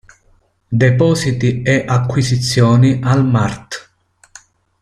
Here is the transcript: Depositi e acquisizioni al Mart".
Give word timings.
Depositi 0.81 1.61
e 1.61 1.85
acquisizioni 1.87 3.01
al 3.03 3.23
Mart". 3.23 3.93